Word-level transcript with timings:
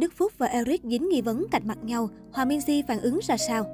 Đức 0.00 0.12
Phúc 0.16 0.32
và 0.38 0.46
Eric 0.46 0.80
dính 0.84 1.08
nghi 1.08 1.20
vấn 1.20 1.46
cạnh 1.50 1.62
mặt 1.66 1.78
nhau, 1.82 2.08
Hòa 2.32 2.44
Minzy 2.44 2.82
phản 2.88 3.00
ứng 3.00 3.20
ra 3.22 3.36
sao? 3.36 3.64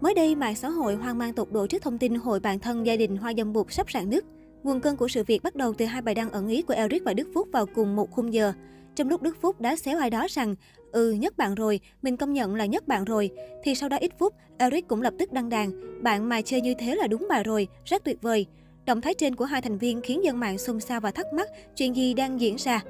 Mới 0.00 0.14
đây, 0.14 0.34
mạng 0.34 0.54
xã 0.54 0.68
hội 0.68 0.94
hoang 0.94 1.18
mang 1.18 1.32
tột 1.32 1.52
độ 1.52 1.66
trước 1.66 1.82
thông 1.82 1.98
tin 1.98 2.14
hội 2.14 2.40
bạn 2.40 2.58
thân 2.58 2.86
gia 2.86 2.96
đình 2.96 3.16
Hoa 3.16 3.32
Dâm 3.36 3.52
Bụt 3.52 3.66
sắp 3.70 3.90
rạn 3.90 4.10
nứt. 4.10 4.24
Nguồn 4.62 4.80
cơn 4.80 4.96
của 4.96 5.08
sự 5.08 5.24
việc 5.24 5.42
bắt 5.42 5.56
đầu 5.56 5.74
từ 5.74 5.84
hai 5.84 6.02
bài 6.02 6.14
đăng 6.14 6.30
ẩn 6.30 6.48
ý 6.48 6.62
của 6.62 6.74
Eric 6.74 7.04
và 7.04 7.14
Đức 7.14 7.28
Phúc 7.34 7.48
vào 7.52 7.66
cùng 7.66 7.96
một 7.96 8.10
khung 8.10 8.32
giờ. 8.32 8.52
Trong 8.94 9.08
lúc 9.08 9.22
Đức 9.22 9.36
Phúc 9.40 9.60
đã 9.60 9.76
xéo 9.76 9.98
ai 9.98 10.10
đó 10.10 10.26
rằng, 10.30 10.54
ừ, 10.92 11.12
nhất 11.12 11.36
bạn 11.36 11.54
rồi, 11.54 11.80
mình 12.02 12.16
công 12.16 12.32
nhận 12.32 12.54
là 12.54 12.66
nhất 12.66 12.88
bạn 12.88 13.04
rồi, 13.04 13.30
thì 13.64 13.74
sau 13.74 13.88
đó 13.88 13.96
ít 13.96 14.12
phút, 14.18 14.34
Eric 14.58 14.88
cũng 14.88 15.02
lập 15.02 15.14
tức 15.18 15.32
đăng 15.32 15.48
đàn, 15.48 16.02
bạn 16.02 16.28
mà 16.28 16.42
chơi 16.42 16.60
như 16.60 16.74
thế 16.78 16.94
là 16.94 17.06
đúng 17.06 17.26
bà 17.28 17.42
rồi, 17.42 17.68
rất 17.84 18.04
tuyệt 18.04 18.22
vời. 18.22 18.46
Động 18.86 19.00
thái 19.00 19.14
trên 19.14 19.36
của 19.36 19.44
hai 19.44 19.62
thành 19.62 19.78
viên 19.78 20.00
khiến 20.00 20.24
dân 20.24 20.40
mạng 20.40 20.58
xôn 20.58 20.80
xao 20.80 21.00
và 21.00 21.10
thắc 21.10 21.26
mắc 21.32 21.48
chuyện 21.76 21.96
gì 21.96 22.14
đang 22.14 22.40
diễn 22.40 22.56
ra. 22.56 22.82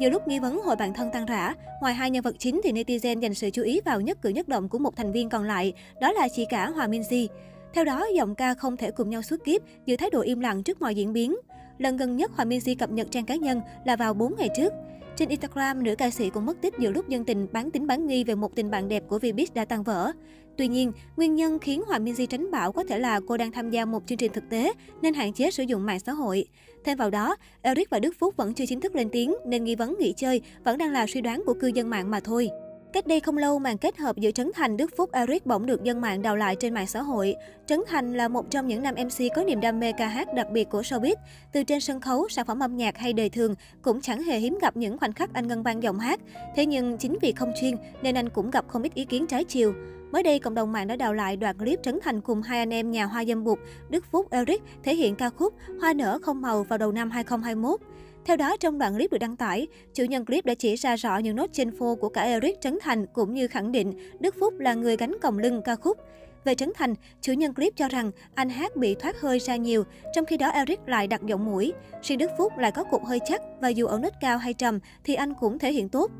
Nhiều 0.00 0.10
lúc 0.10 0.28
nghi 0.28 0.38
vấn 0.38 0.60
hội 0.62 0.76
bạn 0.76 0.94
thân 0.94 1.10
tăng 1.10 1.26
rã, 1.26 1.54
ngoài 1.80 1.94
hai 1.94 2.10
nhân 2.10 2.22
vật 2.22 2.34
chính 2.38 2.60
thì 2.64 2.72
netizen 2.72 3.20
dành 3.20 3.34
sự 3.34 3.50
chú 3.50 3.62
ý 3.62 3.80
vào 3.84 4.00
nhất 4.00 4.18
cử 4.22 4.28
nhất 4.28 4.48
động 4.48 4.68
của 4.68 4.78
một 4.78 4.96
thành 4.96 5.12
viên 5.12 5.28
còn 5.28 5.44
lại, 5.44 5.72
đó 6.00 6.12
là 6.12 6.28
chị 6.28 6.46
cả 6.50 6.70
Hòa 6.70 6.86
Minzy. 6.86 7.26
Theo 7.74 7.84
đó, 7.84 8.06
giọng 8.14 8.34
ca 8.34 8.54
không 8.54 8.76
thể 8.76 8.90
cùng 8.90 9.10
nhau 9.10 9.22
suốt 9.22 9.36
kiếp, 9.44 9.62
giữ 9.86 9.96
thái 9.96 10.10
độ 10.10 10.20
im 10.20 10.40
lặng 10.40 10.62
trước 10.62 10.80
mọi 10.80 10.94
diễn 10.94 11.12
biến. 11.12 11.36
Lần 11.78 11.96
gần 11.96 12.16
nhất 12.16 12.30
Hòa 12.34 12.44
Minzy 12.44 12.76
cập 12.78 12.90
nhật 12.90 13.10
trang 13.10 13.24
cá 13.24 13.36
nhân 13.36 13.60
là 13.84 13.96
vào 13.96 14.14
4 14.14 14.34
ngày 14.38 14.48
trước. 14.56 14.72
Trên 15.16 15.28
Instagram, 15.28 15.82
nữ 15.82 15.94
ca 15.94 16.10
sĩ 16.10 16.30
cũng 16.30 16.46
mất 16.46 16.60
tích 16.60 16.74
giữa 16.78 16.90
lúc 16.90 17.08
dân 17.08 17.24
tình 17.24 17.46
bán 17.52 17.70
tính 17.70 17.86
bán 17.86 18.06
nghi 18.06 18.24
về 18.24 18.34
một 18.34 18.54
tình 18.56 18.70
bạn 18.70 18.88
đẹp 18.88 19.02
của 19.08 19.18
Vbiz 19.18 19.46
đã 19.54 19.64
tan 19.64 19.82
vỡ. 19.82 20.12
Tuy 20.60 20.68
nhiên, 20.68 20.92
nguyên 21.16 21.34
nhân 21.34 21.58
khiến 21.58 21.82
Hòa 21.86 21.98
Minzy 21.98 22.26
tránh 22.26 22.50
bão 22.50 22.72
có 22.72 22.84
thể 22.84 22.98
là 22.98 23.20
cô 23.28 23.36
đang 23.36 23.52
tham 23.52 23.70
gia 23.70 23.84
một 23.84 24.02
chương 24.06 24.18
trình 24.18 24.32
thực 24.32 24.44
tế 24.50 24.72
nên 25.02 25.14
hạn 25.14 25.32
chế 25.32 25.50
sử 25.50 25.62
dụng 25.62 25.86
mạng 25.86 26.00
xã 26.00 26.12
hội. 26.12 26.44
Thêm 26.84 26.98
vào 26.98 27.10
đó, 27.10 27.36
Eric 27.62 27.90
và 27.90 27.98
Đức 27.98 28.14
Phúc 28.18 28.36
vẫn 28.36 28.54
chưa 28.54 28.66
chính 28.66 28.80
thức 28.80 28.94
lên 28.94 29.08
tiếng 29.12 29.34
nên 29.46 29.64
nghi 29.64 29.74
vấn 29.74 29.96
nghỉ 29.98 30.12
chơi 30.16 30.40
vẫn 30.64 30.78
đang 30.78 30.92
là 30.92 31.06
suy 31.06 31.20
đoán 31.20 31.42
của 31.46 31.54
cư 31.54 31.66
dân 31.66 31.90
mạng 31.90 32.10
mà 32.10 32.20
thôi. 32.20 32.50
Cách 32.92 33.06
đây 33.06 33.20
không 33.20 33.38
lâu, 33.38 33.58
màn 33.58 33.78
kết 33.78 33.98
hợp 33.98 34.16
giữa 34.16 34.30
Trấn 34.30 34.50
Thành, 34.54 34.76
Đức 34.76 34.90
Phúc, 34.96 35.12
Eric 35.12 35.46
bỗng 35.46 35.66
được 35.66 35.84
dân 35.84 36.00
mạng 36.00 36.22
đào 36.22 36.36
lại 36.36 36.56
trên 36.56 36.74
mạng 36.74 36.86
xã 36.86 37.02
hội. 37.02 37.34
Trấn 37.66 37.80
Thành 37.88 38.14
là 38.14 38.28
một 38.28 38.50
trong 38.50 38.68
những 38.68 38.82
nam 38.82 38.94
MC 38.94 39.24
có 39.36 39.44
niềm 39.44 39.60
đam 39.60 39.80
mê 39.80 39.92
ca 39.92 40.08
hát 40.08 40.28
đặc 40.34 40.46
biệt 40.52 40.68
của 40.70 40.80
showbiz. 40.80 41.14
Từ 41.52 41.64
trên 41.64 41.80
sân 41.80 42.00
khấu, 42.00 42.28
sản 42.28 42.46
phẩm 42.46 42.60
âm 42.60 42.76
nhạc 42.76 42.98
hay 42.98 43.12
đời 43.12 43.28
thường, 43.28 43.54
cũng 43.82 44.00
chẳng 44.00 44.22
hề 44.22 44.38
hiếm 44.38 44.58
gặp 44.62 44.76
những 44.76 44.98
khoảnh 44.98 45.12
khắc 45.12 45.32
anh 45.32 45.48
ngân 45.48 45.62
vang 45.62 45.82
giọng 45.82 45.98
hát. 45.98 46.20
Thế 46.56 46.66
nhưng 46.66 46.98
chính 46.98 47.18
vì 47.22 47.32
không 47.32 47.52
chuyên 47.60 47.74
nên 48.02 48.14
anh 48.14 48.28
cũng 48.28 48.50
gặp 48.50 48.64
không 48.68 48.82
ít 48.82 48.94
ý 48.94 49.04
kiến 49.04 49.26
trái 49.26 49.44
chiều. 49.44 49.74
Mới 50.12 50.22
đây, 50.22 50.38
cộng 50.38 50.54
đồng 50.54 50.72
mạng 50.72 50.86
đã 50.86 50.96
đào 50.96 51.14
lại 51.14 51.36
đoạn 51.36 51.58
clip 51.58 51.82
Trấn 51.82 51.98
Thành 52.02 52.20
cùng 52.20 52.42
hai 52.42 52.58
anh 52.58 52.72
em 52.72 52.90
nhà 52.90 53.04
hoa 53.04 53.24
dâm 53.24 53.44
bụt 53.44 53.58
Đức 53.90 54.04
Phúc, 54.10 54.30
Eric 54.30 54.62
thể 54.82 54.94
hiện 54.94 55.16
ca 55.16 55.30
khúc 55.30 55.54
Hoa 55.80 55.92
nở 55.92 56.18
không 56.22 56.40
màu 56.42 56.62
vào 56.62 56.78
đầu 56.78 56.92
năm 56.92 57.10
2021. 57.10 57.80
Theo 58.24 58.36
đó, 58.36 58.56
trong 58.60 58.78
đoạn 58.78 58.94
clip 58.94 59.12
được 59.12 59.18
đăng 59.18 59.36
tải, 59.36 59.66
chủ 59.94 60.04
nhân 60.04 60.24
clip 60.24 60.44
đã 60.44 60.54
chỉ 60.54 60.74
ra 60.74 60.96
rõ 60.96 61.18
những 61.18 61.36
nốt 61.36 61.50
trên 61.52 61.78
phô 61.78 61.94
của 61.94 62.08
cả 62.08 62.22
Eric 62.22 62.60
Trấn 62.60 62.78
Thành 62.82 63.06
cũng 63.12 63.34
như 63.34 63.48
khẳng 63.48 63.72
định 63.72 63.92
Đức 64.20 64.34
Phúc 64.40 64.54
là 64.58 64.74
người 64.74 64.96
gánh 64.96 65.16
còng 65.22 65.38
lưng 65.38 65.62
ca 65.64 65.76
khúc. 65.76 65.98
Về 66.44 66.54
Trấn 66.54 66.72
Thành, 66.74 66.94
chủ 67.20 67.32
nhân 67.32 67.54
clip 67.54 67.76
cho 67.76 67.88
rằng 67.88 68.10
anh 68.34 68.48
hát 68.48 68.76
bị 68.76 68.94
thoát 68.94 69.20
hơi 69.20 69.38
ra 69.38 69.56
nhiều, 69.56 69.84
trong 70.14 70.24
khi 70.24 70.36
đó 70.36 70.48
Eric 70.48 70.80
lại 70.86 71.06
đặt 71.06 71.22
giọng 71.26 71.44
mũi. 71.44 71.72
Riêng 72.02 72.18
Đức 72.18 72.30
Phúc 72.38 72.52
lại 72.58 72.72
có 72.72 72.84
cục 72.84 73.04
hơi 73.04 73.18
chắc 73.24 73.40
và 73.60 73.68
dù 73.68 73.86
ở 73.86 73.98
nốt 73.98 74.12
cao 74.20 74.38
hay 74.38 74.54
trầm 74.54 74.78
thì 75.04 75.14
anh 75.14 75.34
cũng 75.34 75.58
thể 75.58 75.72
hiện 75.72 75.88
tốt. 75.88 76.10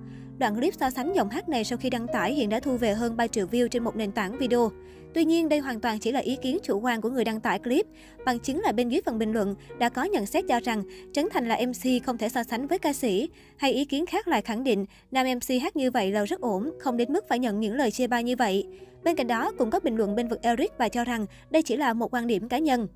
Đoạn 0.41 0.55
clip 0.55 0.75
so 0.75 0.91
sánh 0.91 1.13
giọng 1.13 1.29
hát 1.29 1.49
này 1.49 1.65
sau 1.65 1.79
khi 1.79 1.91
đăng 1.91 2.07
tải 2.07 2.35
hiện 2.35 2.49
đã 2.49 2.61
thu 2.61 2.77
về 2.77 2.95
hơn 2.95 3.17
3 3.17 3.27
triệu 3.27 3.47
view 3.47 3.69
trên 3.69 3.85
một 3.85 3.97
nền 3.97 4.13
tảng 4.13 4.39
video. 4.39 4.71
Tuy 5.15 5.25
nhiên, 5.25 5.49
đây 5.49 5.59
hoàn 5.59 5.81
toàn 5.81 5.99
chỉ 5.99 6.13
là 6.13 6.21
ý 6.21 6.37
kiến 6.43 6.59
chủ 6.63 6.81
quan 6.81 7.01
của 7.01 7.11
người 7.11 7.25
đăng 7.25 7.41
tải 7.41 7.59
clip. 7.59 7.87
Bằng 8.25 8.41
chứng 8.41 8.61
là 8.61 8.73
bên 8.73 8.89
dưới 8.89 9.01
phần 9.07 9.19
bình 9.19 9.33
luận 9.33 9.55
đã 9.79 9.89
có 9.89 10.05
nhận 10.05 10.27
xét 10.27 10.45
cho 10.49 10.61
rằng 10.61 10.83
Trấn 11.13 11.29
Thành 11.33 11.49
là 11.49 11.59
MC 11.67 12.05
không 12.07 12.19
thể 12.19 12.29
so 12.29 12.43
sánh 12.43 12.67
với 12.67 12.79
ca 12.79 12.93
sĩ. 12.93 13.29
Hay 13.57 13.73
ý 13.73 13.85
kiến 13.85 14.07
khác 14.07 14.29
lại 14.29 14.43
khẳng 14.43 14.65
định 14.65 14.87
nam 15.11 15.27
MC 15.37 15.63
hát 15.63 15.77
như 15.77 15.91
vậy 15.91 16.13
là 16.13 16.25
rất 16.25 16.41
ổn, 16.41 16.71
không 16.79 16.97
đến 16.97 17.13
mức 17.13 17.29
phải 17.29 17.39
nhận 17.39 17.61
những 17.61 17.75
lời 17.75 17.91
chê 17.91 18.07
bai 18.07 18.25
như 18.25 18.37
vậy. 18.37 18.67
Bên 19.05 19.17
cạnh 19.17 19.27
đó, 19.27 19.53
cũng 19.59 19.71
có 19.71 19.81
bình 19.81 19.97
luận 19.97 20.17
bên 20.17 20.29
vực 20.29 20.43
Eric 20.43 20.73
và 20.79 20.89
cho 20.89 21.05
rằng 21.05 21.27
đây 21.51 21.63
chỉ 21.63 21.77
là 21.77 21.93
một 21.93 22.15
quan 22.15 22.27
điểm 22.27 22.49
cá 22.49 22.59
nhân. 22.59 22.89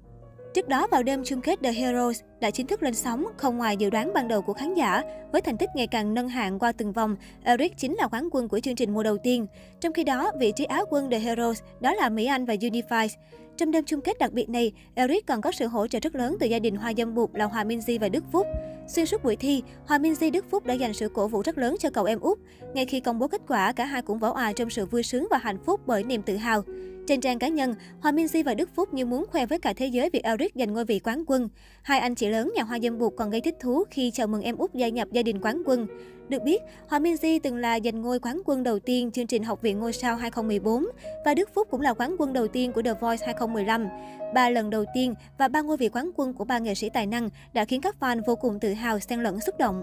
Trước 0.55 0.69
đó 0.69 0.87
vào 0.91 1.03
đêm 1.03 1.25
chung 1.25 1.41
kết 1.41 1.59
The 1.63 1.73
Heroes 1.73 2.21
đã 2.41 2.51
chính 2.51 2.67
thức 2.67 2.83
lên 2.83 2.95
sóng, 2.95 3.25
không 3.37 3.57
ngoài 3.57 3.77
dự 3.77 3.91
đoán 3.91 4.13
ban 4.15 4.29
đầu 4.29 4.43
của 4.43 4.53
khán 4.53 4.75
giả, 4.75 5.03
với 5.33 5.41
thành 5.41 5.57
tích 5.57 5.71
ngày 5.75 5.87
càng 5.87 6.15
nâng 6.15 6.29
hạng 6.29 6.59
qua 6.59 6.73
từng 6.73 6.93
vòng, 6.93 7.17
Eric 7.45 7.77
chính 7.77 7.95
là 7.95 8.09
quán 8.09 8.29
quân 8.33 8.49
của 8.49 8.61
chương 8.61 8.75
trình 8.75 8.95
mùa 8.95 9.03
đầu 9.03 9.19
tiên. 9.19 9.47
Trong 9.81 9.93
khi 9.93 10.05
đó, 10.05 10.33
vị 10.39 10.53
trí 10.57 10.65
á 10.65 10.81
quân 10.91 11.11
The 11.11 11.19
Heroes 11.19 11.63
đó 11.81 11.95
là 11.95 12.09
Mỹ 12.09 12.27
Anh 12.27 12.45
và 12.45 12.55
Unified. 12.55 13.09
Trong 13.57 13.71
đêm 13.71 13.85
chung 13.85 14.01
kết 14.01 14.19
đặc 14.19 14.33
biệt 14.33 14.49
này, 14.49 14.73
Eric 14.95 15.27
còn 15.27 15.41
có 15.41 15.53
sự 15.53 15.67
hỗ 15.67 15.87
trợ 15.87 15.99
rất 16.03 16.15
lớn 16.15 16.37
từ 16.41 16.47
gia 16.47 16.59
đình 16.59 16.77
Hoa 16.77 16.93
Dâm 16.97 17.15
Bụt 17.15 17.31
là 17.35 17.45
Hòa 17.45 17.65
Minzy 17.65 17.99
và 18.01 18.09
Đức 18.09 18.25
Phúc. 18.33 18.47
Xuyên 18.89 19.07
suốt 19.07 19.25
buổi 19.25 19.37
thi, 19.37 19.63
Hòa 19.87 19.99
Minzy 19.99 20.31
Đức 20.31 20.45
Phúc 20.51 20.67
đã 20.67 20.75
dành 20.75 20.95
sự 20.95 21.09
cổ 21.09 21.29
vũ 21.29 21.43
rất 21.43 21.59
lớn 21.59 21.77
cho 21.81 21.91
cậu 21.91 22.05
em 22.05 22.21
út. 22.21 22.39
Ngay 22.75 22.87
khi 22.87 23.01
công 23.01 23.19
bố 23.19 23.29
kết 23.29 23.41
quả, 23.49 23.73
cả 23.73 23.85
hai 23.85 24.03
cũng 24.03 24.19
vỡ 24.19 24.31
òa 24.31 24.53
trong 24.53 24.71
sự 24.71 24.87
vui 24.87 25.03
sướng 25.03 25.27
và 25.31 25.39
hạnh 25.39 25.59
phúc 25.67 25.81
bởi 25.87 26.05
niềm 26.05 26.23
tự 26.23 26.37
hào. 26.37 26.63
Trên 27.07 27.21
trang 27.21 27.39
cá 27.39 27.49
nhân, 27.49 27.75
Hòa 28.01 28.13
Minzy 28.13 28.45
và 28.45 28.55
Đức 28.55 28.69
Phúc 28.75 28.95
như 28.95 29.07
muốn 29.07 29.27
khoe 29.31 29.47
với 29.47 29.59
cả 29.59 29.73
thế 29.73 29.87
giới 29.87 30.11
việc 30.11 30.25
Eric 30.25 30.53
giành 30.55 30.73
ngôi 30.73 30.85
vị 30.85 30.99
quán 31.05 31.25
quân. 31.27 31.49
Hai 31.83 31.99
anh 31.99 32.15
chị 32.15 32.29
lớn 32.29 32.53
nhà 32.55 32.63
Hoa 32.63 32.79
Dâm 32.83 32.99
Bụt 32.99 33.13
còn 33.17 33.31
gây 33.31 33.41
thích 33.41 33.57
thú 33.61 33.85
khi 33.91 34.11
chào 34.11 34.27
mừng 34.27 34.43
em 34.43 34.57
út 34.57 34.75
gia 34.75 34.89
nhập 34.89 35.09
gia 35.13 35.23
đình 35.23 35.41
quán 35.41 35.63
quân. 35.67 35.87
Được 36.29 36.43
biết, 36.43 36.63
Hòa 36.89 36.99
Minzy 36.99 37.41
từng 37.43 37.57
là 37.57 37.79
giành 37.85 38.03
ngôi 38.03 38.19
quán 38.19 38.43
quân 38.47 38.63
đầu 38.63 38.79
tiên 38.79 39.11
chương 39.11 39.27
trình 39.27 39.45
Học 39.45 39.63
viện 39.63 39.79
Ngôi 39.79 39.93
sao 39.93 40.17
2014 40.17 40.87
và 41.25 41.35
Đức 41.35 41.51
Phúc 41.55 41.69
cũng 41.71 41.81
là 41.81 41.95
quán 41.95 42.17
quân 42.19 42.33
đầu 42.33 42.49
tiên 42.49 42.73
của 42.73 42.83
The 42.83 42.95
Voice 43.01 43.27
2015. 43.27 43.89
Ba 44.35 44.51
lần 44.51 44.71
đầu 44.71 44.85
tiên 44.95 45.15
và 45.39 45.49
ba 45.49 45.61
ngôi 45.61 45.77
vị 45.77 45.89
quán 45.89 46.11
quân 46.17 46.35
của 46.35 46.45
ba 46.45 46.59
nghệ 46.59 46.75
sĩ 46.75 46.91
tài 46.95 47.07
năng 47.07 47.29
đã 47.53 47.65
khiến 47.65 47.81
các 47.81 47.97
fan 48.01 48.23
vô 48.27 48.37
cùng 48.37 48.61
tự 48.61 48.73
hào 48.73 49.01
xen 49.01 49.23
lẫn 49.23 49.41
xúc 49.41 49.55
động. 49.59 49.83